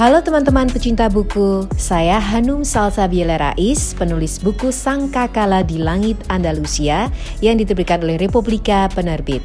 [0.00, 7.12] Halo teman-teman pecinta buku, saya Hanum Salsabila Rais, penulis buku Sangkakala di Langit Andalusia
[7.44, 9.44] yang diterbitkan oleh Republika Penerbit.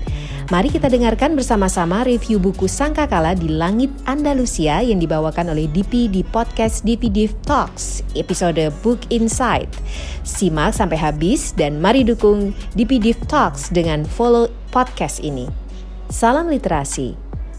[0.55, 6.23] Mari kita dengarkan bersama-sama review buku Sangkakala di Langit Andalusia yang dibawakan oleh DP di
[6.23, 9.67] podcast DP Div Talks, episode Book Insight.
[10.23, 15.51] Simak sampai habis dan mari dukung DP Div Talks dengan follow podcast ini.
[16.07, 17.24] Salam literasi.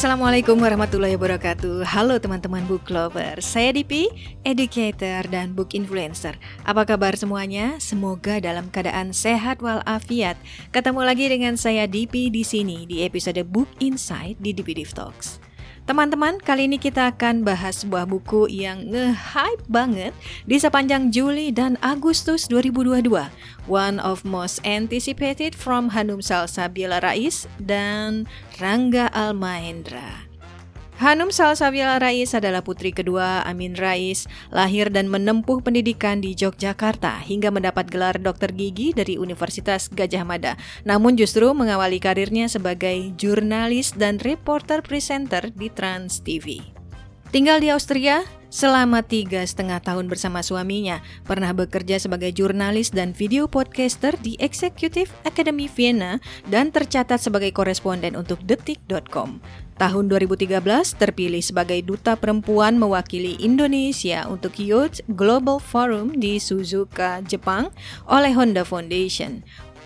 [0.00, 1.84] Assalamualaikum warahmatullahi wabarakatuh.
[1.84, 3.36] Halo teman-teman book lover.
[3.44, 4.08] Saya Dipi,
[4.48, 6.40] educator dan book influencer.
[6.64, 7.76] Apa kabar semuanya?
[7.84, 10.40] Semoga dalam keadaan sehat walafiat.
[10.72, 15.49] Ketemu lagi dengan saya Dipi di sini Di episode Book Insight di Dipi Div Talks
[15.88, 20.12] Teman-teman, kali ini kita akan bahas sebuah buku yang nge-hype banget
[20.46, 23.10] di sepanjang Juli dan Agustus 2022.
[23.66, 30.29] One of most anticipated from Hanum Salsabila Rais dan Rangga Almahendra.
[31.00, 37.48] Hanum Salsabila Rais adalah putri kedua Amin Rais, lahir dan menempuh pendidikan di Yogyakarta hingga
[37.48, 40.60] mendapat gelar dokter gigi dari Universitas Gajah Mada.
[40.84, 46.60] Namun justru mengawali karirnya sebagai jurnalis dan reporter presenter di Trans TV.
[47.32, 53.46] Tinggal di Austria, Selama tiga setengah tahun bersama suaminya, pernah bekerja sebagai jurnalis dan video
[53.46, 56.18] podcaster di Executive Academy Vienna
[56.50, 59.38] dan tercatat sebagai koresponden untuk Detik.com.
[59.80, 60.60] Tahun 2013
[61.00, 67.72] terpilih sebagai duta perempuan mewakili Indonesia untuk Youth Global Forum di Suzuka, Jepang
[68.04, 69.40] oleh Honda Foundation.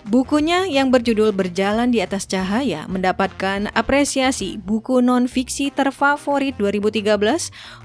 [0.04, 7.14] Bukunya yang berjudul Berjalan di Atas Cahaya mendapatkan apresiasi buku non-fiksi terfavorit 2013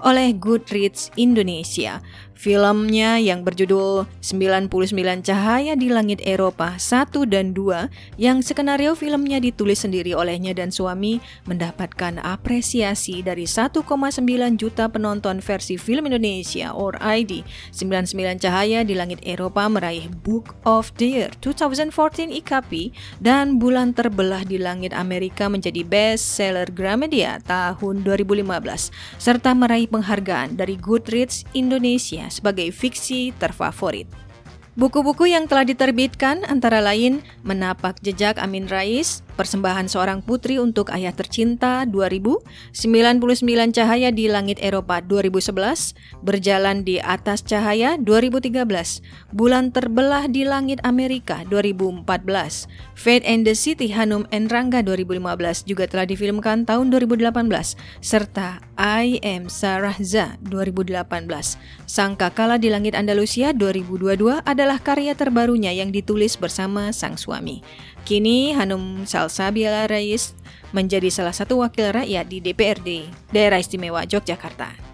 [0.04, 2.04] oleh Goodreads Indonesia.
[2.40, 4.72] Filmnya yang berjudul 99
[5.28, 11.20] Cahaya di Langit Eropa 1 dan 2 yang skenario filmnya ditulis sendiri olehnya dan suami
[11.44, 13.84] mendapatkan apresiasi dari 1,9
[14.56, 17.44] juta penonton versi film Indonesia or ID.
[17.76, 24.48] 99 Cahaya di Langit Eropa meraih Book of the Year 2014 IKP dan Bulan Terbelah
[24.48, 28.48] di Langit Amerika menjadi best seller Gramedia tahun 2015
[29.20, 34.29] serta meraih penghargaan dari Goodreads Indonesia sebagai fiksi terfavorit.
[34.80, 41.12] Buku-buku yang telah diterbitkan antara lain Menapak Jejak Amin Rais, Persembahan Seorang Putri untuk Ayah
[41.12, 42.40] Tercinta 2000,
[42.72, 49.04] 99 Cahaya di Langit Eropa 2011, Berjalan di Atas Cahaya 2013,
[49.36, 52.08] Bulan Terbelah di Langit Amerika 2014,
[52.96, 57.36] Fate and the City Hanum and Rangga 2015 juga telah difilmkan tahun 2018,
[58.00, 61.04] serta I Am Sarah Za 2018.
[61.84, 67.66] Sangka Kala di Langit Andalusia 2022 adalah karya terbarunya yang ditulis bersama sang suami.
[68.06, 70.38] Kini Hanum Salsabila Rais
[70.76, 72.90] menjadi salah satu wakil rakyat di DPRD
[73.34, 74.89] Daerah Istimewa Yogyakarta.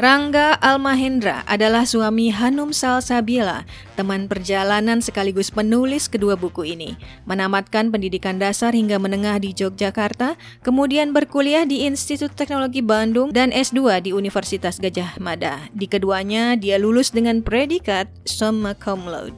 [0.00, 6.96] Rangga Almahendra adalah suami Hanum Salsabila, teman perjalanan sekaligus penulis kedua buku ini.
[7.28, 14.08] Menamatkan pendidikan dasar hingga menengah di Yogyakarta, kemudian berkuliah di Institut Teknologi Bandung dan S2
[14.08, 15.68] di Universitas Gajah Mada.
[15.76, 19.36] Di keduanya, dia lulus dengan predikat summa cum laude.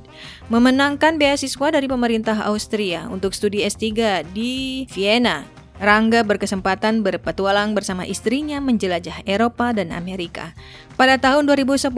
[0.54, 8.62] Memenangkan beasiswa dari pemerintah Austria untuk studi S3 di Vienna Rangga berkesempatan berpetualang bersama istrinya
[8.62, 10.54] menjelajah Eropa dan Amerika.
[10.94, 11.90] Pada tahun 2010,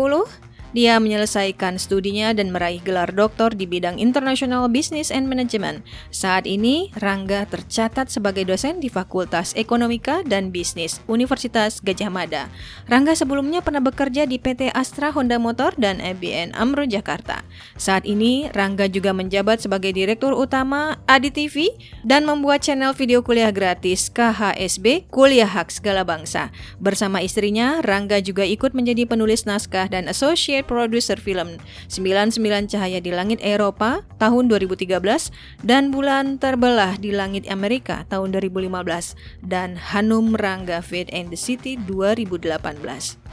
[0.76, 5.80] dia menyelesaikan studinya dan meraih gelar doktor di bidang International Business and Management.
[6.12, 12.52] Saat ini, Rangga tercatat sebagai dosen di Fakultas Ekonomika dan Bisnis Universitas Gajah Mada.
[12.92, 17.40] Rangga sebelumnya pernah bekerja di PT Astra Honda Motor dan ABN Amro Jakarta.
[17.80, 21.72] Saat ini, Rangga juga menjabat sebagai Direktur Utama Adi TV
[22.04, 26.52] dan membuat channel video kuliah gratis KHSB Kuliah Hak Segala Bangsa.
[26.76, 31.56] Bersama istrinya, Rangga juga ikut menjadi penulis naskah dan associate produser film
[31.88, 34.98] 99 Cahaya di Langit Eropa tahun 2013
[35.62, 39.16] dan Bulan Terbelah di Langit Amerika tahun 2015
[39.46, 43.26] dan Hanum Rangga Fate and the City 2018.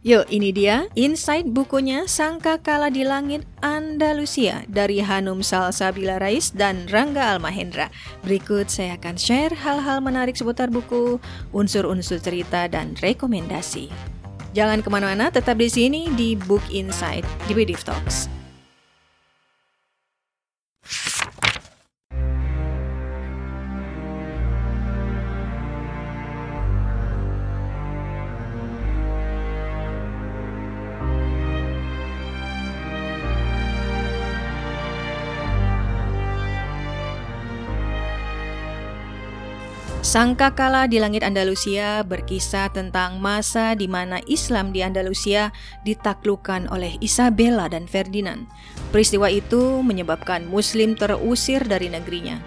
[0.00, 6.88] Yuk, ini dia insight bukunya Sangka Kala di Langit Andalusia dari Hanum Salsabila Rais dan
[6.88, 7.92] Rangga Almahendra.
[8.24, 11.20] Berikut saya akan share hal-hal menarik seputar buku,
[11.52, 13.92] unsur-unsur cerita, dan rekomendasi.
[14.50, 18.39] Jangan ke mana-mana, tetap di sini di Book Insight di Bidif Talks.
[40.10, 45.54] Sangka kala di langit Andalusia berkisah tentang masa di mana Islam di Andalusia
[45.86, 48.50] ditaklukkan oleh Isabella dan Ferdinand.
[48.90, 52.42] Peristiwa itu menyebabkan Muslim terusir dari negerinya.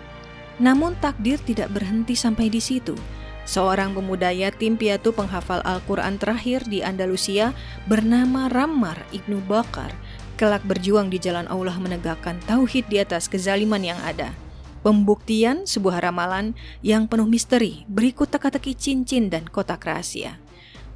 [0.59, 2.99] Namun takdir tidak berhenti sampai di situ.
[3.47, 7.55] Seorang pemuda yatim piatu penghafal Al-Quran terakhir di Andalusia
[7.87, 9.95] bernama Rammar Ibnu Bakar
[10.35, 14.42] kelak berjuang di jalan Allah menegakkan tauhid di atas kezaliman yang ada.
[14.83, 20.43] Pembuktian sebuah ramalan yang penuh misteri berikut teka-teki cincin dan kotak rahasia.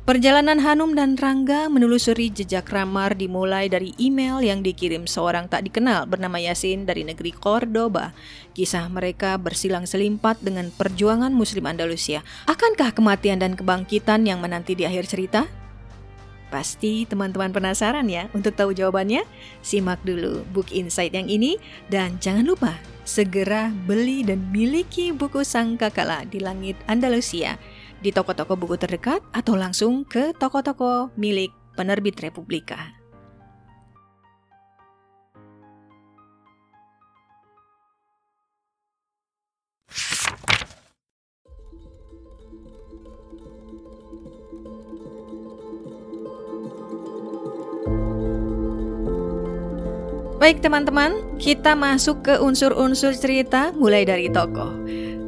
[0.08, 6.08] Perjalanan Hanum dan Rangga menelusuri jejak Ramar dimulai dari email yang dikirim seorang tak dikenal
[6.08, 8.16] bernama Yasin dari negeri Cordoba.
[8.56, 12.24] Kisah mereka bersilang selimpat dengan perjuangan Muslim Andalusia.
[12.48, 15.67] Akankah kematian dan kebangkitan yang menanti di akhir cerita?
[16.48, 19.28] Pasti teman-teman penasaran ya untuk tahu jawabannya?
[19.60, 21.60] Simak dulu book insight yang ini
[21.92, 22.74] dan jangan lupa
[23.08, 27.56] segera beli dan miliki buku Sangkakala di Langit Andalusia
[28.04, 32.94] di toko-toko buku terdekat atau langsung ke toko-toko milik penerbit Republika.
[50.38, 54.70] Baik teman-teman, kita masuk ke unsur-unsur cerita mulai dari tokoh.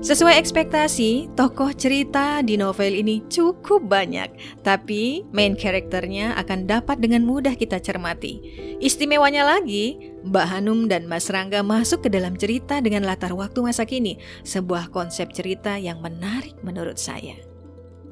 [0.05, 4.29] Sesuai ekspektasi, tokoh cerita di novel ini cukup banyak,
[4.61, 8.37] tapi main karakternya akan dapat dengan mudah kita cermati.
[8.77, 13.89] Istimewanya lagi, Mbak Hanum dan Mas Rangga masuk ke dalam cerita dengan latar waktu masa
[13.89, 17.33] kini, sebuah konsep cerita yang menarik menurut saya.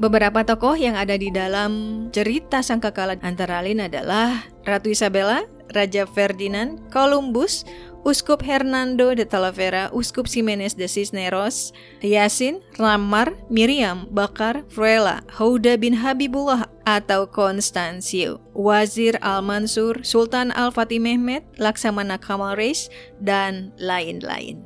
[0.02, 5.46] Beberapa tokoh yang ada di dalam cerita Sangkakala antara lain adalah Ratu Isabella,
[5.78, 7.62] Raja Ferdinand, Columbus,
[8.08, 15.92] Uskup Hernando de Talavera, Uskup Ximenes de Cisneros, Yasin, Ramar, Miriam, Bakar, Fruela, Houda bin
[15.92, 22.88] Habibullah atau Konstancio, Wazir Al-Mansur, Sultan Al-Fatih Mehmet, Laksamana Kamal Reis,
[23.20, 24.64] dan lain-lain.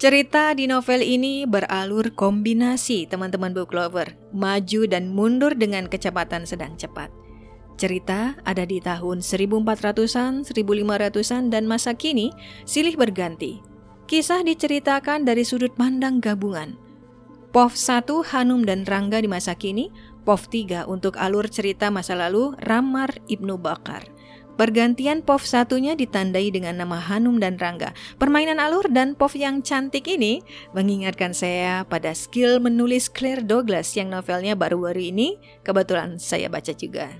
[0.00, 6.76] Cerita di novel ini beralur kombinasi teman-teman book lover, maju dan mundur dengan kecepatan sedang
[6.80, 7.23] cepat.
[7.74, 12.30] Cerita ada di tahun 1400-an, 1500-an, dan masa kini
[12.62, 13.58] silih berganti.
[14.06, 16.78] Kisah diceritakan dari sudut pandang gabungan.
[17.50, 19.90] POV 1 Hanum dan Rangga di masa kini,
[20.22, 20.42] POV
[20.86, 24.13] 3 untuk alur cerita masa lalu Ramar Ibnu Bakar.
[24.54, 27.90] Pergantian POV satunya ditandai dengan nama Hanum dan Rangga.
[28.22, 34.14] Permainan alur dan POV yang cantik ini mengingatkan saya pada skill menulis Claire Douglas yang
[34.14, 37.10] novelnya baru-baru ini kebetulan saya baca juga.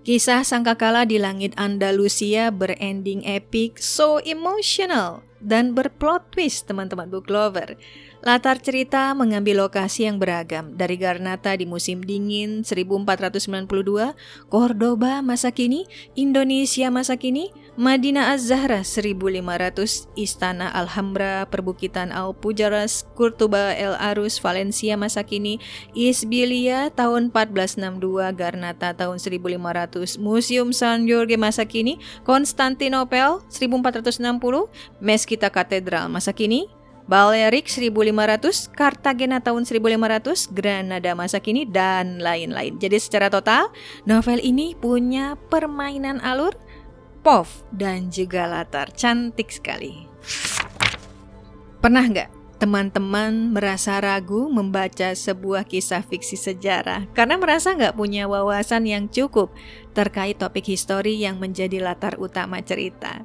[0.00, 7.74] Kisah Sangkakala di Langit Andalusia berending epic, so emotional, dan berplot twist teman-teman book lover.
[8.20, 14.12] Latar cerita mengambil lokasi yang beragam dari Garnata di musim dingin 1492,
[14.52, 17.48] Cordoba masa kini, Indonesia masa kini,
[17.80, 25.56] Madinah Az-Zahra 1500, Istana Alhambra, Perbukitan Al-Pujaras, Kurtuba El Arus, Valencia masa kini,
[25.96, 31.96] Isbilia tahun 1462, Garnata tahun 1500, Museum San Jorge masa kini,
[32.28, 34.68] Konstantinopel 1460,
[35.30, 36.66] Meskita Katedral masa kini,
[37.06, 42.82] Balearic 1500, Cartagena tahun 1500, Granada masa kini, dan lain-lain.
[42.82, 43.70] Jadi secara total,
[44.10, 46.58] novel ini punya permainan alur,
[47.22, 48.90] POV, dan juga latar.
[48.90, 50.10] Cantik sekali.
[51.78, 58.82] Pernah nggak teman-teman merasa ragu membaca sebuah kisah fiksi sejarah karena merasa nggak punya wawasan
[58.82, 59.54] yang cukup
[59.94, 63.22] terkait topik histori yang menjadi latar utama cerita?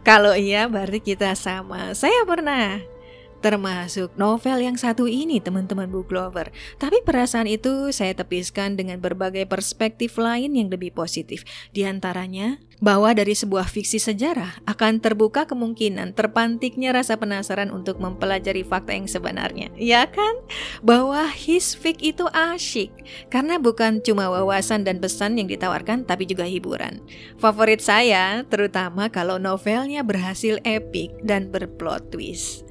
[0.00, 1.92] Kalau iya, berarti kita sama.
[1.92, 2.80] Saya pernah
[3.40, 6.52] termasuk novel yang satu ini teman-teman book lover.
[6.76, 11.42] Tapi perasaan itu saya tepiskan dengan berbagai perspektif lain yang lebih positif.
[11.72, 18.64] Di antaranya, bahwa dari sebuah fiksi sejarah akan terbuka kemungkinan terpantiknya rasa penasaran untuk mempelajari
[18.64, 19.68] fakta yang sebenarnya.
[19.76, 20.40] Ya kan?
[20.80, 22.90] Bahwa hisfik itu asyik
[23.28, 27.04] karena bukan cuma wawasan dan pesan yang ditawarkan tapi juga hiburan.
[27.36, 32.69] Favorit saya terutama kalau novelnya berhasil epic dan berplot twist.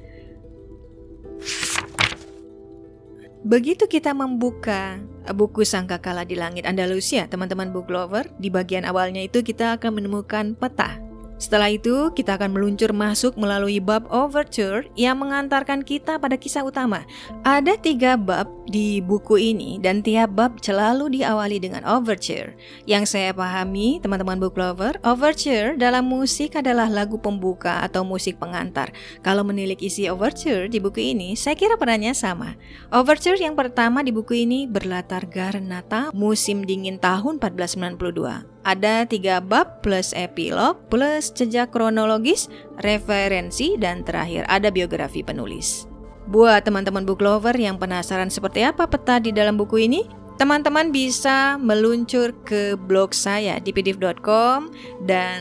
[3.40, 5.00] Begitu kita membuka
[5.32, 10.52] buku Sangkakala di Langit Andalusia, teman-teman book lover, di bagian awalnya itu kita akan menemukan
[10.54, 11.09] peta
[11.40, 17.08] setelah itu, kita akan meluncur masuk melalui bab overture yang mengantarkan kita pada kisah utama.
[17.48, 22.52] Ada tiga bab di buku ini dan tiap bab selalu diawali dengan overture.
[22.84, 28.92] Yang saya pahami, teman-teman book lover, overture dalam musik adalah lagu pembuka atau musik pengantar.
[29.24, 32.60] Kalau menilik isi overture di buku ini, saya kira perannya sama.
[32.92, 38.59] Overture yang pertama di buku ini berlatar Garnata musim dingin tahun 1492.
[38.60, 42.52] Ada tiga bab plus epilog plus jejak kronologis,
[42.84, 45.88] referensi, dan terakhir ada biografi penulis.
[46.28, 50.04] Buat teman-teman book lover yang penasaran seperti apa peta di dalam buku ini,
[50.36, 54.70] teman-teman bisa meluncur ke blog saya di pdf.com
[55.08, 55.40] dan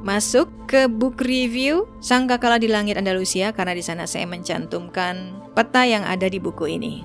[0.00, 6.06] masuk ke book review Sangkakala di Langit Andalusia karena di sana saya mencantumkan peta yang
[6.06, 7.04] ada di buku ini.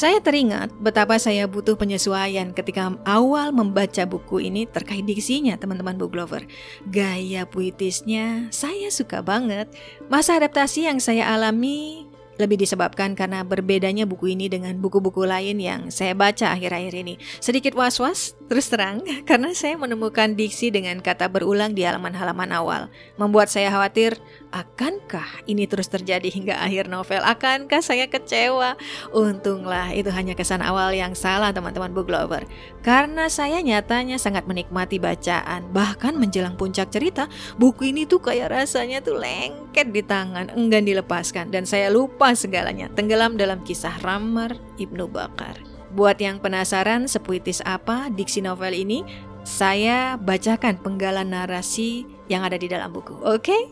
[0.00, 6.16] Saya teringat betapa saya butuh penyesuaian ketika awal membaca buku ini terkait diksinya teman-teman book
[6.16, 6.40] lover.
[6.88, 9.68] Gaya puitisnya saya suka banget.
[10.08, 12.08] Masa adaptasi yang saya alami
[12.40, 17.20] lebih disebabkan karena berbedanya buku ini dengan buku-buku lain yang saya baca akhir-akhir ini.
[17.36, 18.98] Sedikit was-was, terus terang,
[19.30, 22.90] karena saya menemukan diksi dengan kata berulang di halaman-halaman awal.
[23.14, 24.18] Membuat saya khawatir,
[24.50, 27.22] akankah ini terus terjadi hingga akhir novel?
[27.22, 28.74] Akankah saya kecewa?
[29.14, 32.42] Untunglah itu hanya kesan awal yang salah teman-teman book lover.
[32.82, 35.70] Karena saya nyatanya sangat menikmati bacaan.
[35.70, 41.54] Bahkan menjelang puncak cerita, buku ini tuh kayak rasanya tuh lengket di tangan, enggan dilepaskan.
[41.54, 45.69] Dan saya lupa segalanya tenggelam dalam kisah Ramar Ibnu Bakar.
[45.90, 49.02] Buat yang penasaran sepuitis apa diksi novel ini,
[49.42, 53.18] saya bacakan penggalan narasi yang ada di dalam buku.
[53.26, 53.50] Oke?
[53.50, 53.62] Okay?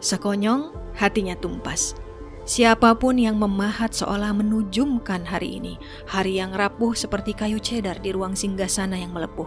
[0.00, 1.94] Sekonyong hatinya tumpas.
[2.48, 8.10] Siapa pun yang memahat seolah menujumkan hari ini, hari yang rapuh seperti kayu cedar di
[8.10, 9.46] ruang singgasana yang melepuh.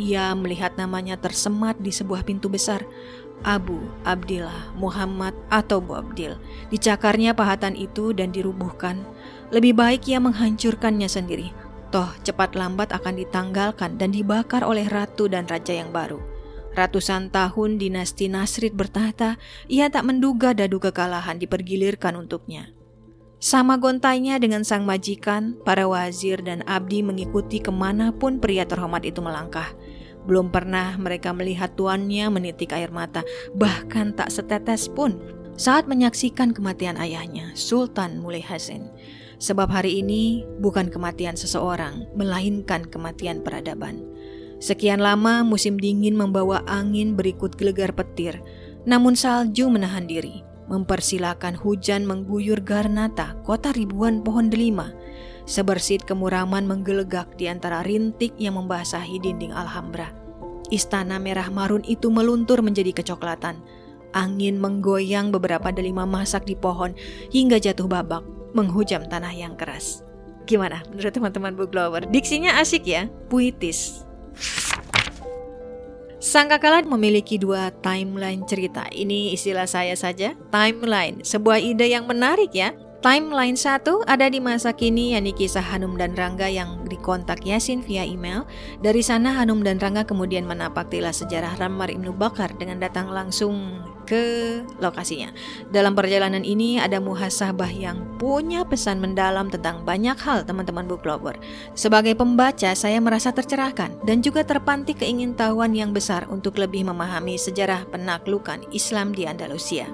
[0.00, 2.82] Ia melihat namanya tersemat di sebuah pintu besar,
[3.46, 6.34] Abu Abdillah Muhammad atau Bu Abdil.
[6.72, 9.04] Dicakarnya pahatan itu dan dirubuhkan.
[9.54, 11.54] Lebih baik ia menghancurkannya sendiri.
[11.94, 16.18] Toh cepat lambat akan ditanggalkan dan dibakar oleh ratu dan raja yang baru.
[16.74, 19.38] Ratusan tahun dinasti Nasrid bertahta,
[19.70, 22.74] ia tak menduga dadu kekalahan dipergilirkan untuknya.
[23.38, 29.06] Sama gontainya dengan sang majikan, para wazir dan abdi mengikuti ke mana pun pria terhormat
[29.06, 29.70] itu melangkah.
[30.26, 33.22] Belum pernah mereka melihat tuannya menitik air mata,
[33.54, 35.22] bahkan tak setetes pun
[35.54, 38.90] saat menyaksikan kematian ayahnya, Sultan Mulai Hasan.
[39.44, 44.00] Sebab hari ini bukan kematian seseorang, melainkan kematian peradaban.
[44.56, 48.40] Sekian lama musim dingin membawa angin berikut gelegar petir,
[48.88, 50.40] namun salju menahan diri,
[50.72, 54.96] mempersilahkan hujan mengguyur Garnata, kota ribuan pohon delima.
[55.44, 60.08] Sebersit kemuraman menggelegak di antara rintik yang membasahi dinding Alhambra.
[60.72, 63.60] Istana merah marun itu meluntur menjadi kecoklatan.
[64.16, 66.96] Angin menggoyang beberapa delima masak di pohon
[67.28, 68.24] hingga jatuh babak,
[68.54, 70.00] menghujam tanah yang keras.
[70.46, 72.06] Gimana menurut teman-teman book lover?
[72.08, 74.04] Diksinya asik ya, puitis.
[76.24, 78.88] Sangkakala memiliki dua timeline cerita.
[78.88, 81.20] Ini istilah saya saja, timeline.
[81.20, 82.72] Sebuah ide yang menarik ya.
[83.04, 88.00] Timeline satu ada di masa kini yakni kisah Hanum dan Rangga yang dikontak Yasin via
[88.00, 88.48] email.
[88.80, 94.60] Dari sana Hanum dan Rangga kemudian menapaktilah sejarah Ramar Ibnu Bakar dengan datang langsung ke
[94.78, 95.32] lokasinya.
[95.72, 101.36] Dalam perjalanan ini ada muhasabah yang punya pesan mendalam tentang banyak hal teman-teman book lover.
[101.72, 107.88] Sebagai pembaca saya merasa tercerahkan dan juga terpantik keingintahuan yang besar untuk lebih memahami sejarah
[107.90, 109.90] penaklukan Islam di Andalusia.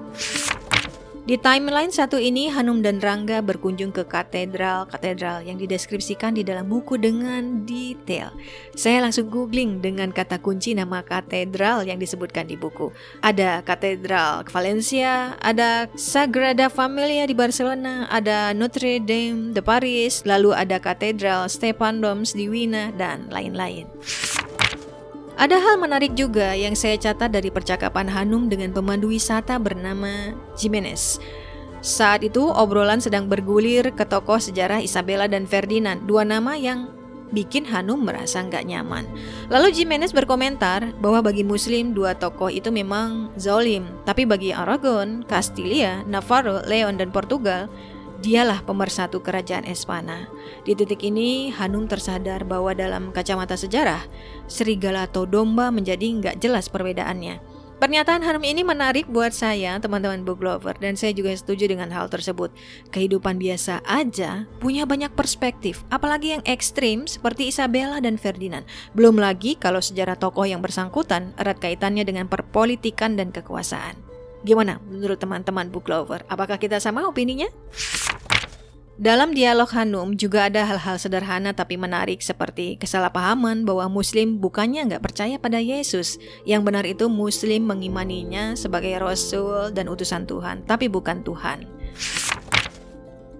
[1.31, 6.99] Di timeline satu ini, Hanum dan Rangga berkunjung ke katedral-katedral yang dideskripsikan di dalam buku
[6.99, 8.35] dengan detail.
[8.75, 12.91] Saya langsung googling dengan kata kunci nama katedral yang disebutkan di buku.
[13.23, 20.83] Ada katedral Valencia, ada Sagrada Familia di Barcelona, ada Notre Dame de Paris, lalu ada
[20.83, 23.87] katedral Stepan Doms di Wina, dan lain-lain.
[25.41, 31.17] Ada hal menarik juga yang saya catat dari percakapan Hanum dengan pemandu wisata bernama Jimenez.
[31.81, 36.93] Saat itu obrolan sedang bergulir ke tokoh sejarah Isabella dan Ferdinand, dua nama yang
[37.33, 39.09] bikin Hanum merasa nggak nyaman.
[39.49, 46.05] Lalu Jimenez berkomentar bahwa bagi Muslim dua tokoh itu memang zolim, tapi bagi Aragon, Castilla,
[46.05, 47.65] Navarro, Leon, dan Portugal,
[48.21, 50.29] dialah pemersatu kerajaan Espana.
[50.63, 54.05] Di titik ini, Hanum tersadar bahwa dalam kacamata sejarah,
[54.45, 57.41] serigala atau domba menjadi nggak jelas perbedaannya.
[57.81, 62.13] Pernyataan Hanum ini menarik buat saya, teman-teman book lover, dan saya juga setuju dengan hal
[62.13, 62.53] tersebut.
[62.93, 68.69] Kehidupan biasa aja punya banyak perspektif, apalagi yang ekstrim seperti Isabella dan Ferdinand.
[68.93, 73.97] Belum lagi kalau sejarah tokoh yang bersangkutan erat kaitannya dengan perpolitikan dan kekuasaan.
[74.45, 76.21] Gimana menurut teman-teman book lover?
[76.29, 77.49] Apakah kita sama opininya?
[79.01, 85.01] Dalam dialog Hanum juga ada hal-hal sederhana tapi menarik seperti kesalahpahaman bahwa Muslim bukannya nggak
[85.01, 86.21] percaya pada Yesus.
[86.45, 91.65] Yang benar itu Muslim mengimaninya sebagai Rasul dan utusan Tuhan, tapi bukan Tuhan.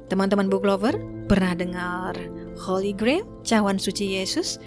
[0.09, 0.97] Teman-teman book lover,
[1.29, 2.17] pernah dengar
[2.65, 4.57] Holy Grail, cawan suci Yesus?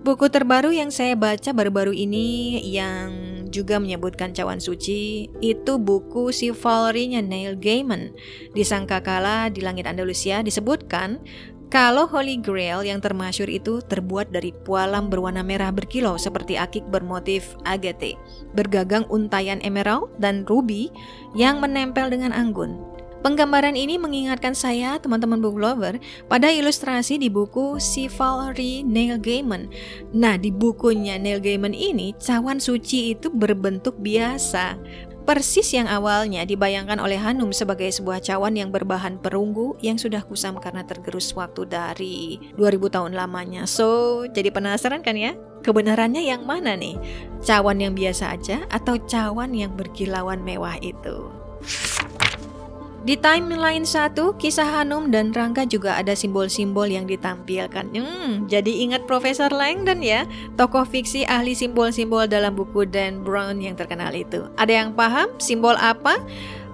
[0.00, 7.24] Buku terbaru yang saya baca baru-baru ini yang juga menyebutkan cawan suci itu buku Chivalry-nya
[7.24, 8.12] Neil Gaiman.
[8.52, 11.20] Di Sangkakala di Langit Andalusia disebutkan
[11.68, 17.60] kalau Holy Grail yang termasyur itu terbuat dari pualam berwarna merah berkilau seperti akik bermotif
[17.68, 18.16] agate,
[18.56, 20.88] bergagang untayan emerald dan ruby
[21.36, 22.97] yang menempel dengan anggun.
[23.18, 25.98] Penggambaran ini mengingatkan saya, teman-teman book lover,
[26.30, 29.66] pada ilustrasi di buku Chivalry Neil Gaiman.
[30.14, 34.78] Nah, di bukunya Neil Gaiman ini, cawan suci itu berbentuk biasa.
[35.26, 40.56] Persis yang awalnya dibayangkan oleh Hanum sebagai sebuah cawan yang berbahan perunggu yang sudah kusam
[40.56, 43.68] karena tergerus waktu dari 2000 tahun lamanya.
[43.68, 45.36] So, jadi penasaran kan ya?
[45.66, 46.96] Kebenarannya yang mana nih?
[47.44, 51.28] Cawan yang biasa aja atau cawan yang berkilauan mewah itu?
[53.06, 57.94] Di timeline satu, kisah Hanum dan Rangga juga ada simbol-simbol yang ditampilkan.
[57.94, 60.26] Hmm, jadi ingat Profesor Langdon ya,
[60.58, 64.50] tokoh fiksi ahli simbol-simbol dalam buku Dan Brown yang terkenal itu.
[64.58, 66.18] Ada yang paham simbol apa?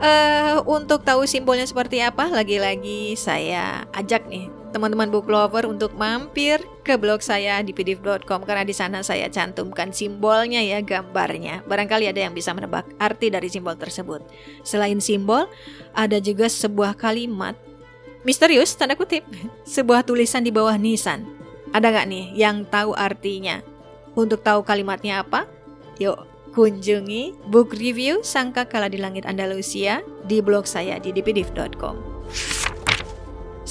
[0.01, 6.59] Uh, untuk tahu simbolnya seperti apa, lagi-lagi saya ajak nih teman-teman book lover untuk mampir
[6.83, 11.63] ke blog saya di pdf.com karena di sana saya cantumkan simbolnya ya gambarnya.
[11.63, 14.27] Barangkali ada yang bisa menebak arti dari simbol tersebut.
[14.67, 15.47] Selain simbol,
[15.95, 17.55] ada juga sebuah kalimat
[18.27, 19.23] misterius tanda kutip,
[19.79, 21.23] sebuah tulisan di bawah nisan.
[21.71, 23.63] Ada nggak nih yang tahu artinya?
[24.19, 25.47] Untuk tahu kalimatnya apa?
[26.03, 32.14] Yuk kunjungi book review Sangka Kala di Langit Andalusia di blog saya di dpdiv.com.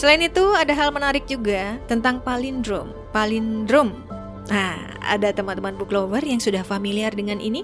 [0.04, 2.92] Selain itu, ada hal menarik juga tentang palindrom.
[3.16, 4.04] Palindrom.
[4.52, 7.64] Nah, ada teman-teman book lover yang sudah familiar dengan ini.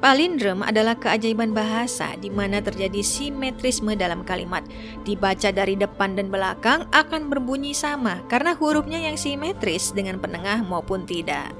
[0.00, 4.64] Palindrom adalah keajaiban bahasa di mana terjadi simetrisme dalam kalimat.
[5.04, 11.04] Dibaca dari depan dan belakang akan berbunyi sama karena hurufnya yang simetris dengan penengah maupun
[11.04, 11.52] tidak.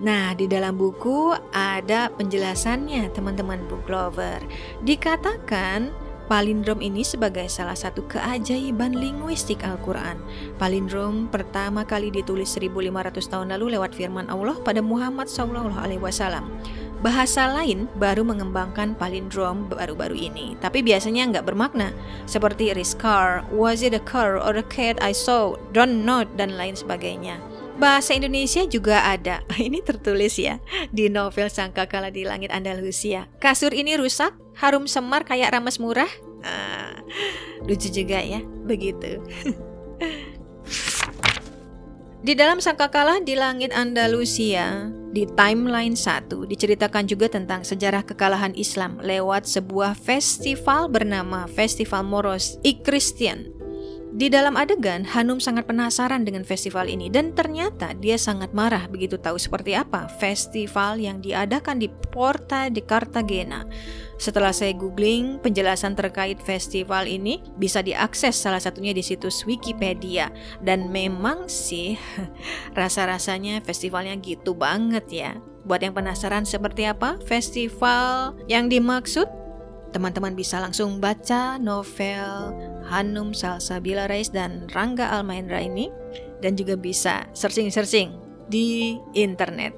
[0.00, 4.40] Nah, di dalam buku ada penjelasannya, teman-teman book lover.
[4.88, 10.20] Dikatakan Palindrom ini sebagai salah satu keajaiban linguistik Al-Quran.
[10.60, 15.72] Palindrom pertama kali ditulis 1500 tahun lalu lewat firman Allah pada Muhammad SAW.
[16.98, 21.94] Bahasa lain baru mengembangkan palindrom baru-baru ini, tapi biasanya nggak bermakna,
[22.26, 26.58] seperti is car, was it a car or a cat I saw, don't know, dan
[26.58, 27.40] lain sebagainya.
[27.78, 29.46] Bahasa Indonesia juga ada.
[29.54, 30.58] Ini tertulis ya
[30.90, 33.30] di novel Sangkakala di Langit Andalusia.
[33.38, 36.10] Kasur ini rusak, harum semar kayak rames murah.
[36.42, 36.98] Ah,
[37.64, 39.22] lucu juga ya, begitu.
[42.26, 49.00] di dalam Sangkakala di Langit Andalusia, di timeline 1 diceritakan juga tentang sejarah kekalahan Islam
[49.00, 53.57] lewat sebuah festival bernama Festival Moros I Christian
[54.08, 59.20] di dalam adegan, Hanum sangat penasaran dengan festival ini dan ternyata dia sangat marah begitu
[59.20, 63.68] tahu seperti apa festival yang diadakan di Porta de Cartagena.
[64.16, 70.32] Setelah saya googling penjelasan terkait festival ini bisa diakses salah satunya di situs Wikipedia
[70.64, 72.00] dan memang sih
[72.80, 75.32] rasa-rasanya festivalnya gitu banget ya.
[75.68, 79.28] Buat yang penasaran seperti apa festival yang dimaksud,
[79.90, 82.54] teman-teman bisa langsung baca novel
[82.88, 85.92] Hanum Salsabila Reis dan Rangga Almahendra ini.
[86.38, 88.14] Dan juga bisa searching-searching
[88.46, 89.74] di internet.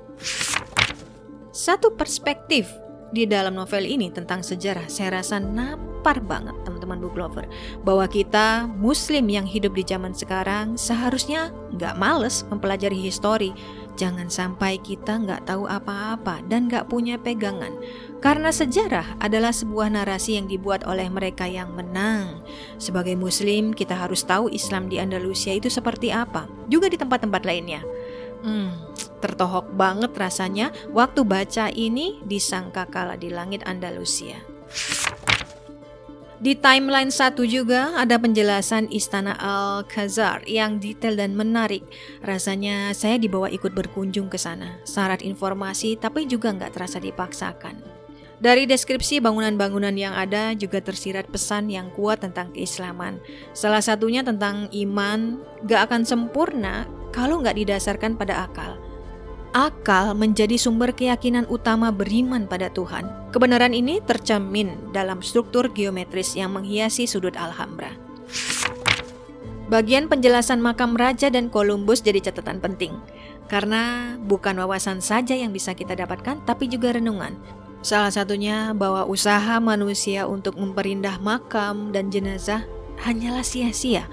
[1.51, 2.69] Satu perspektif
[3.11, 4.87] di dalam novel ini tentang sejarah.
[4.87, 7.49] Saya rasa nampar banget teman-teman book lover.
[7.83, 13.51] Bahwa kita muslim yang hidup di zaman sekarang seharusnya nggak males mempelajari histori
[14.01, 17.77] Jangan sampai kita nggak tahu apa-apa dan nggak punya pegangan.
[18.25, 22.41] Karena sejarah adalah sebuah narasi yang dibuat oleh mereka yang menang.
[22.81, 26.49] Sebagai muslim, kita harus tahu Islam di Andalusia itu seperti apa.
[26.73, 27.85] Juga di tempat-tempat lainnya.
[28.41, 28.73] Hmm,
[29.21, 34.41] tertohok banget rasanya waktu baca ini disangka kala di langit Andalusia.
[36.41, 41.85] Di timeline satu juga ada penjelasan Istana Al-Khazar yang detail dan menarik.
[42.25, 44.81] Rasanya saya dibawa ikut berkunjung ke sana.
[44.89, 47.85] Syarat informasi tapi juga nggak terasa dipaksakan.
[48.41, 53.21] Dari deskripsi bangunan-bangunan yang ada juga tersirat pesan yang kuat tentang keislaman.
[53.53, 58.81] Salah satunya tentang iman gak akan sempurna kalau nggak didasarkan pada akal.
[59.51, 63.03] Akal menjadi sumber keyakinan utama beriman pada Tuhan.
[63.35, 67.91] Kebenaran ini tercermin dalam struktur geometris yang menghiasi sudut Alhambra.
[69.67, 72.95] Bagian penjelasan makam raja dan Columbus jadi catatan penting,
[73.51, 77.35] karena bukan wawasan saja yang bisa kita dapatkan, tapi juga renungan.
[77.83, 82.63] Salah satunya bahwa usaha manusia untuk memperindah makam dan jenazah
[83.03, 84.07] hanyalah sia-sia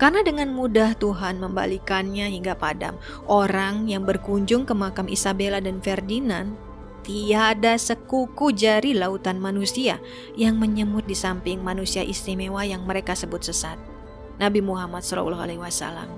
[0.00, 2.96] karena dengan mudah Tuhan membalikannya hingga padam.
[3.28, 6.56] Orang yang berkunjung ke makam Isabella dan Ferdinand
[7.04, 10.00] tiada sekuku jari lautan manusia
[10.36, 13.76] yang menyemut di samping manusia istimewa yang mereka sebut sesat.
[14.40, 16.16] Nabi Muhammad SAW.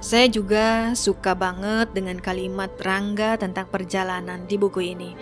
[0.00, 5.12] Saya juga suka banget dengan kalimat Rangga tentang perjalanan di buku ini.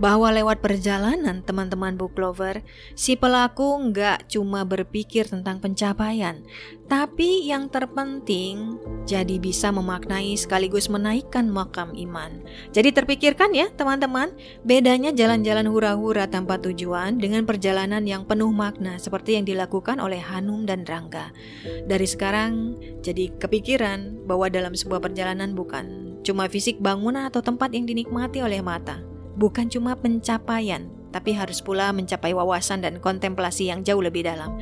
[0.00, 2.64] Bahwa lewat perjalanan teman-teman book lover,
[2.96, 6.40] si pelaku nggak cuma berpikir tentang pencapaian,
[6.88, 12.40] tapi yang terpenting jadi bisa memaknai sekaligus menaikkan makam iman.
[12.72, 14.32] Jadi terpikirkan ya teman-teman,
[14.64, 20.64] bedanya jalan-jalan hura-hura tanpa tujuan dengan perjalanan yang penuh makna seperti yang dilakukan oleh Hanum
[20.64, 21.36] dan Rangga.
[21.84, 27.84] Dari sekarang jadi kepikiran bahwa dalam sebuah perjalanan bukan cuma fisik bangunan atau tempat yang
[27.84, 29.02] dinikmati oleh mata,
[29.42, 34.54] bukan cuma pencapaian, tapi harus pula mencapai wawasan dan kontemplasi yang jauh lebih dalam.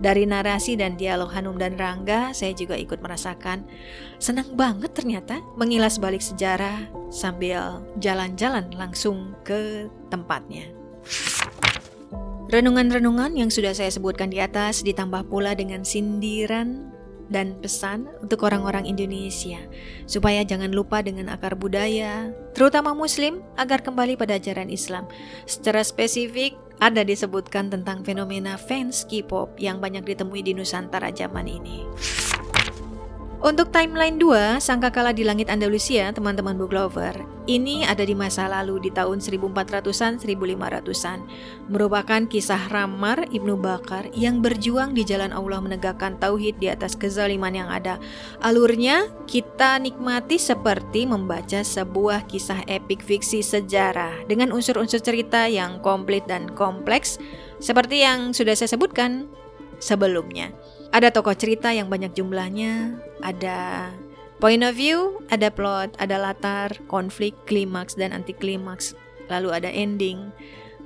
[0.00, 3.66] Dari narasi dan dialog Hanum dan Rangga, saya juga ikut merasakan
[4.16, 10.72] senang banget ternyata mengilas balik sejarah sambil jalan-jalan langsung ke tempatnya.
[12.48, 16.88] Renungan-renungan yang sudah saya sebutkan di atas ditambah pula dengan sindiran
[17.30, 19.62] dan pesan untuk orang-orang Indonesia
[20.04, 25.06] supaya jangan lupa dengan akar budaya, terutama Muslim, agar kembali pada ajaran Islam.
[25.46, 31.86] Secara spesifik, ada disebutkan tentang fenomena fans K-pop yang banyak ditemui di Nusantara zaman ini.
[33.40, 38.84] Untuk timeline 2, Sangkakala di Langit Andalusia, teman-teman book lover, ini ada di masa lalu
[38.84, 41.24] di tahun 1400-an, 1500-an.
[41.72, 47.56] Merupakan kisah Ramar Ibnu Bakar yang berjuang di jalan Allah menegakkan tauhid di atas kezaliman
[47.56, 47.96] yang ada.
[48.44, 56.28] Alurnya kita nikmati seperti membaca sebuah kisah epik fiksi sejarah dengan unsur-unsur cerita yang komplit
[56.28, 57.16] dan kompleks
[57.56, 59.32] seperti yang sudah saya sebutkan
[59.80, 60.52] sebelumnya.
[60.90, 63.90] Ada tokoh cerita yang banyak jumlahnya, ada
[64.42, 68.98] point of view, ada plot, ada latar, konflik, klimaks, dan anti klimaks.
[69.30, 70.34] Lalu ada ending.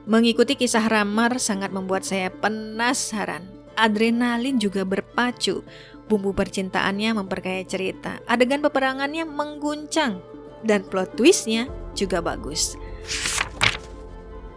[0.04, 3.48] Mengikuti kisah Ramar sangat membuat saya penasaran.
[3.80, 5.64] Adrenalin juga berpacu.
[6.04, 8.20] Bumbu percintaannya memperkaya cerita.
[8.28, 10.20] Adegan peperangannya mengguncang.
[10.60, 12.76] Dan plot twistnya juga bagus.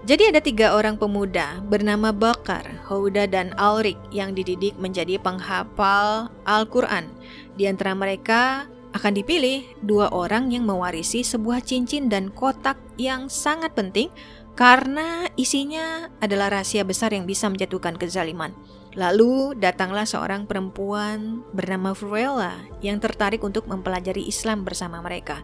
[0.08, 7.12] Jadi ada tiga orang pemuda bernama Bakar, Houda, dan Alrik yang dididik menjadi penghafal Al-Quran.
[7.60, 13.76] Di antara mereka akan dipilih dua orang yang mewarisi sebuah cincin dan kotak yang sangat
[13.76, 14.08] penting
[14.56, 18.56] karena isinya adalah rahasia besar yang bisa menjatuhkan kezaliman.
[18.96, 25.44] Lalu datanglah seorang perempuan bernama Fruela yang tertarik untuk mempelajari Islam bersama mereka.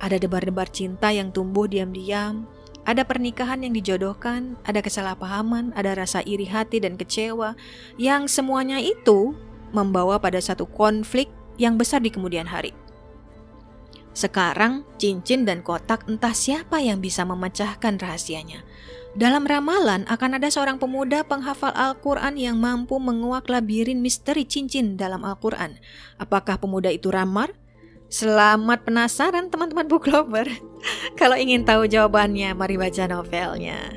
[0.00, 2.48] Ada debar-debar cinta yang tumbuh diam-diam,
[2.84, 7.56] ada pernikahan yang dijodohkan, ada kesalahpahaman, ada rasa iri hati dan kecewa,
[7.96, 9.32] yang semuanya itu
[9.72, 12.76] membawa pada satu konflik yang besar di kemudian hari.
[14.14, 18.62] Sekarang, cincin dan kotak entah siapa yang bisa memecahkan rahasianya.
[19.14, 25.26] Dalam ramalan akan ada seorang pemuda penghafal Al-Quran yang mampu menguak labirin misteri cincin dalam
[25.26, 25.78] Al-Quran.
[26.18, 27.54] Apakah pemuda itu Ramar?
[28.14, 30.46] Selamat penasaran teman-teman book lover.
[31.18, 33.90] Kalau ingin tahu jawabannya, mari baca novelnya.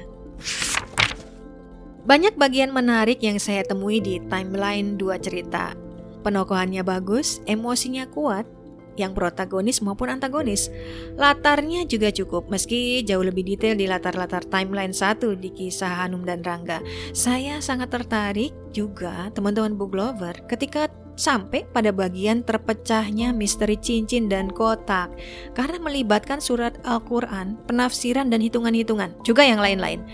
[2.02, 5.78] Banyak bagian menarik yang saya temui di timeline dua cerita.
[6.26, 8.50] Penokohannya bagus, emosinya kuat,
[8.98, 10.74] yang protagonis maupun antagonis.
[11.14, 16.42] Latarnya juga cukup, meski jauh lebih detail di latar-latar timeline satu di kisah Hanum dan
[16.42, 16.82] Rangga.
[17.14, 24.54] Saya sangat tertarik juga teman-teman book lover ketika sampai pada bagian terpecahnya misteri cincin dan
[24.54, 25.12] kotak
[25.58, 30.06] karena melibatkan surat Al-Quran, penafsiran dan hitungan-hitungan, juga yang lain-lain.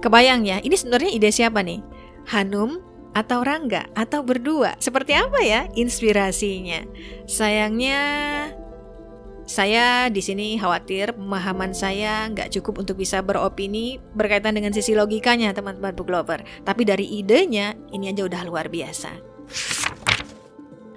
[0.00, 1.84] Kebayang ya, ini sebenarnya ide siapa nih?
[2.32, 2.80] Hanum
[3.12, 4.78] atau Rangga atau berdua?
[4.80, 6.86] Seperti apa ya inspirasinya?
[7.26, 8.00] Sayangnya
[9.50, 15.50] saya di sini khawatir pemahaman saya nggak cukup untuk bisa beropini berkaitan dengan sisi logikanya
[15.50, 16.46] teman-teman book lover.
[16.62, 19.10] Tapi dari idenya ini aja udah luar biasa.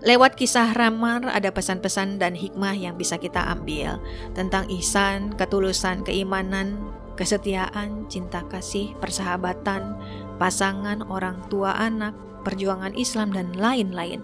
[0.04, 4.04] Lewat kisah Ramar ada pesan-pesan dan hikmah yang bisa kita ambil
[4.36, 6.76] tentang ihsan, ketulusan, keimanan,
[7.16, 9.96] kesetiaan, cinta kasih, persahabatan,
[10.36, 12.12] pasangan, orang tua anak,
[12.44, 14.20] perjuangan Islam dan lain-lain.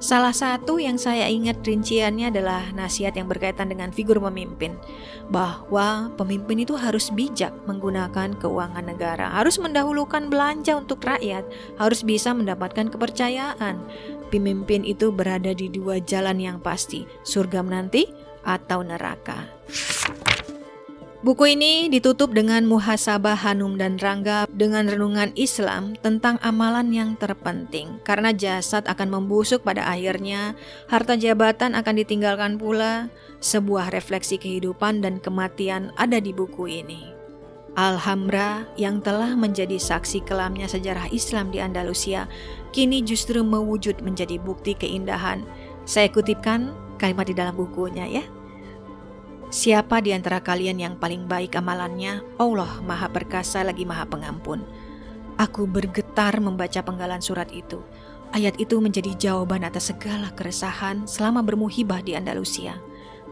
[0.00, 4.74] Salah satu yang saya ingat rinciannya adalah nasihat yang berkaitan dengan figur pemimpin,
[5.28, 11.44] bahwa pemimpin itu harus bijak menggunakan keuangan negara, harus mendahulukan belanja untuk rakyat,
[11.76, 13.78] harus bisa mendapatkan kepercayaan.
[14.30, 18.06] Pemimpin itu berada di dua jalan yang pasti, surga menanti
[18.46, 19.50] atau neraka.
[21.20, 28.00] Buku ini ditutup dengan muhasabah Hanum dan Rangga dengan renungan Islam tentang amalan yang terpenting.
[28.08, 30.56] Karena jasad akan membusuk pada akhirnya,
[30.88, 33.12] harta jabatan akan ditinggalkan pula,
[33.44, 37.20] sebuah refleksi kehidupan dan kematian ada di buku ini.
[37.76, 42.26] Alhamra yang telah menjadi saksi kelamnya sejarah Islam di Andalusia,
[42.70, 45.42] kini justru mewujud menjadi bukti keindahan.
[45.84, 48.24] Saya kutipkan kalimat di dalam bukunya ya.
[49.50, 52.22] Siapa di antara kalian yang paling baik amalannya?
[52.38, 54.62] Allah Maha Perkasa lagi Maha Pengampun.
[55.42, 57.82] Aku bergetar membaca penggalan surat itu.
[58.30, 62.78] Ayat itu menjadi jawaban atas segala keresahan selama bermuhibah di Andalusia.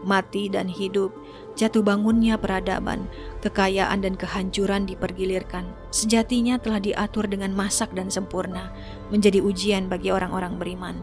[0.03, 1.15] Mati dan hidup,
[1.55, 3.07] jatuh bangunnya peradaban,
[3.39, 5.67] kekayaan dan kehancuran dipergilirkan.
[5.89, 8.71] Sejatinya telah diatur dengan masak dan sempurna,
[9.09, 10.99] menjadi ujian bagi orang-orang beriman.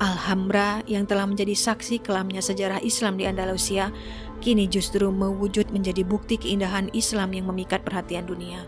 [0.00, 3.92] Alhambra yang telah menjadi saksi kelamnya sejarah Islam di Andalusia
[4.40, 8.64] kini justru mewujud menjadi bukti keindahan Islam yang memikat perhatian dunia.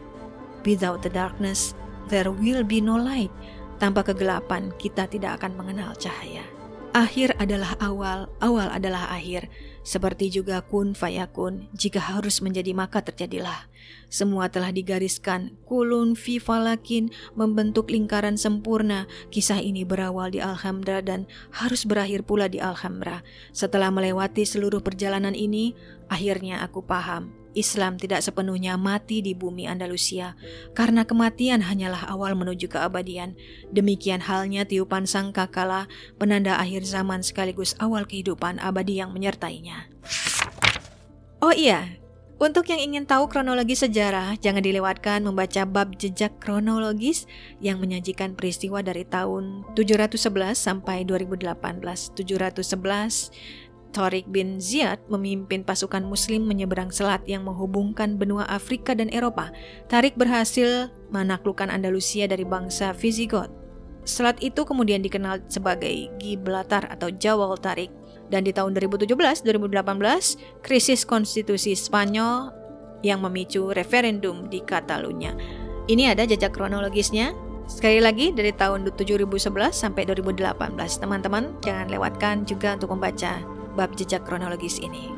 [0.69, 1.73] Without the darkness,
[2.13, 3.33] there will be no light.
[3.81, 6.45] Tanpa kegelapan, kita tidak akan mengenal cahaya.
[6.93, 9.49] Akhir adalah awal, awal adalah akhir.
[9.83, 13.67] Seperti juga kun fayakun, jika harus menjadi maka terjadilah.
[14.07, 19.11] Semua telah digariskan, kulun fi falakin membentuk lingkaran sempurna.
[19.35, 23.27] Kisah ini berawal di Alhamdra dan harus berakhir pula di Alhamdra.
[23.51, 25.75] Setelah melewati seluruh perjalanan ini,
[26.07, 30.37] akhirnya aku paham Islam tidak sepenuhnya mati di bumi Andalusia,
[30.73, 33.37] karena kematian hanyalah awal menuju keabadian.
[33.73, 39.89] Demikian halnya tiupan sang kakala, penanda akhir zaman sekaligus awal kehidupan abadi yang menyertainya.
[41.43, 42.03] Oh iya,
[42.43, 47.31] untuk yang ingin tahu kronologi sejarah, jangan dilewatkan membaca bab jejak kronologis
[47.63, 51.47] yang menyajikan peristiwa dari tahun 711 sampai 2018.
[52.19, 53.31] 711
[53.93, 59.53] Tariq bin Ziyad memimpin pasukan muslim menyeberang selat yang menghubungkan benua Afrika dan Eropa.
[59.93, 63.53] Tariq berhasil menaklukkan Andalusia dari bangsa Visigoth.
[64.03, 67.93] Selat itu kemudian dikenal sebagai Gibraltar atau Jawal Tariq.
[68.33, 72.49] Dan di tahun 2017-2018, krisis konstitusi Spanyol
[73.05, 75.37] yang memicu referendum di Catalunya.
[75.87, 77.37] Ini ada jejak kronologisnya.
[77.69, 79.39] Sekali lagi dari tahun 2011
[79.71, 80.57] sampai 2018.
[80.99, 83.39] Teman-teman jangan lewatkan juga untuk membaca
[83.77, 85.13] bab jejak kronologis ini.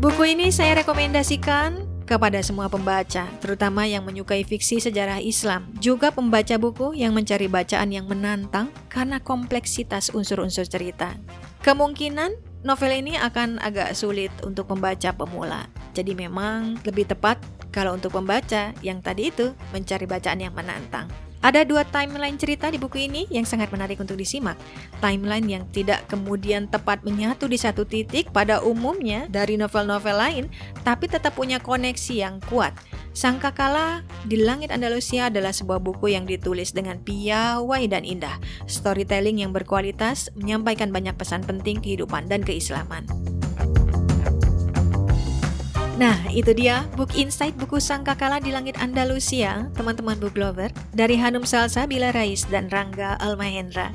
[0.00, 6.58] Buku ini saya rekomendasikan kepada semua pembaca, terutama yang menyukai fiksi sejarah Islam, juga pembaca
[6.58, 11.14] buku yang mencari bacaan yang menantang karena kompleksitas unsur-unsur cerita.
[11.62, 12.34] Kemungkinan
[12.66, 15.70] novel ini akan agak sulit untuk pembaca pemula.
[15.94, 17.38] Jadi memang lebih tepat
[17.70, 21.29] kalau untuk pembaca yang tadi itu mencari bacaan yang menantang.
[21.40, 24.60] Ada dua timeline cerita di buku ini yang sangat menarik untuk disimak.
[25.00, 30.44] Timeline yang tidak kemudian tepat menyatu di satu titik pada umumnya dari novel-novel lain,
[30.84, 32.76] tapi tetap punya koneksi yang kuat.
[33.16, 38.36] Sangkakala di Langit Andalusia adalah sebuah buku yang ditulis dengan piawai dan indah.
[38.68, 43.08] Storytelling yang berkualitas menyampaikan banyak pesan penting kehidupan dan keislaman.
[46.00, 51.44] Nah, itu dia book insight buku Sangkakala di Langit Andalusia, teman-teman book lover, dari Hanum
[51.44, 53.92] Salsa Bila Rais dan Rangga Almahendra.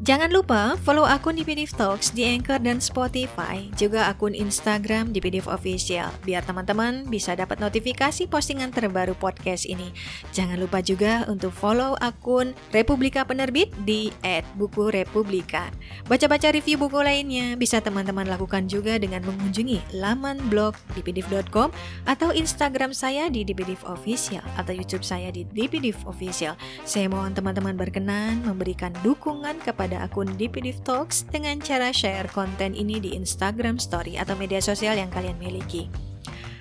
[0.00, 6.08] Jangan lupa follow akun DPDIV Talks di Anchor dan Spotify, juga akun Instagram DPDIV Official,
[6.24, 9.92] biar teman-teman bisa dapat notifikasi postingan terbaru podcast ini.
[10.32, 14.08] Jangan lupa juga untuk follow akun Republika Penerbit di
[14.56, 15.68] @bukurepublika.
[16.08, 21.68] Baca-baca review buku lainnya bisa teman-teman lakukan juga dengan mengunjungi laman blog dpdiv.com
[22.08, 26.56] atau Instagram saya di DPDIV Official atau YouTube saya di DPDIV Official.
[26.88, 32.78] Saya mohon teman-teman berkenan memberikan dukungan kepada pada akun DPDIV Talks dengan cara share konten
[32.78, 35.90] ini di Instagram Story atau media sosial yang kalian miliki.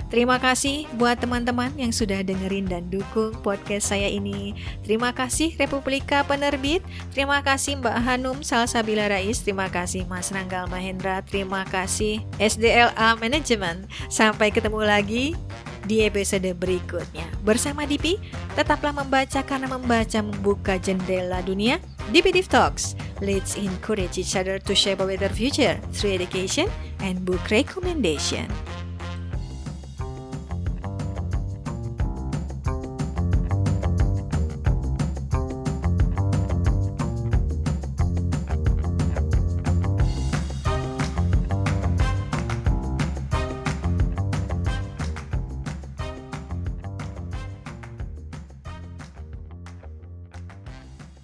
[0.10, 4.58] Terima kasih buat teman-teman yang sudah dengerin dan dukung podcast saya ini.
[4.82, 6.82] Terima kasih Republika Penerbit,
[7.14, 13.86] terima kasih Mbak Hanum Salsabila Rais, terima kasih Mas Ranggal Mahendra, terima kasih SDLA Management.
[14.10, 15.38] Sampai ketemu lagi
[15.86, 17.30] di episode berikutnya.
[17.46, 18.18] Bersama Dipi,
[18.58, 21.78] tetaplah membaca karena membaca membuka jendela dunia.
[22.10, 22.96] Dipi Talks.
[23.22, 26.68] Let's encourage each other to shape a better future through education
[27.02, 28.50] and book recommendation.